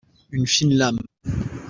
Une 0.31 0.47
fine 0.47 0.73
lame 0.73 0.97